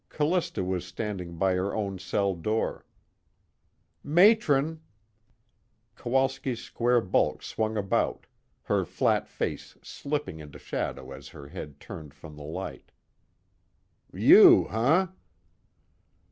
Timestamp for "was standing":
0.63-1.37